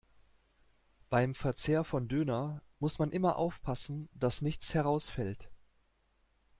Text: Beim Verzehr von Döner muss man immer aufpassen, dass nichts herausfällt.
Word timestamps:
Beim 1.11 1.35
Verzehr 1.35 1.83
von 1.83 2.07
Döner 2.07 2.63
muss 2.79 2.97
man 2.97 3.11
immer 3.11 3.35
aufpassen, 3.35 4.09
dass 4.15 4.41
nichts 4.41 4.73
herausfällt. 4.73 5.51